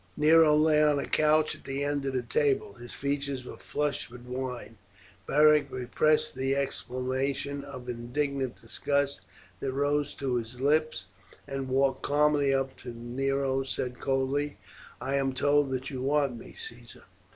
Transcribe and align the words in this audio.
Nero 0.17 0.55
lay 0.55 0.81
on 0.83 0.97
a 0.97 1.05
couch 1.07 1.53
at 1.53 1.63
the 1.63 1.83
end 1.83 2.05
of 2.07 2.13
the 2.15 2.23
table; 2.23 2.73
his 2.73 2.91
features 2.91 3.45
were 3.45 3.55
flushed 3.57 4.09
with 4.09 4.23
wine. 4.23 4.79
Beric 5.27 5.67
repressed 5.69 6.33
the 6.33 6.55
exclamation 6.55 7.63
of 7.63 7.87
indignant 7.87 8.59
disgust 8.59 9.21
that 9.59 9.71
rose 9.71 10.15
to 10.15 10.37
his 10.37 10.59
lips, 10.59 11.05
and 11.47 11.67
walking 11.69 12.01
calmly 12.01 12.51
up 12.51 12.75
to 12.77 12.89
Nero 12.97 13.61
said 13.61 13.99
coldly, 13.99 14.57
"I 14.99 15.17
am 15.17 15.33
told 15.33 15.69
that 15.69 15.91
you 15.91 16.01
want 16.01 16.35
me, 16.35 16.53
Caesar." 16.57 17.03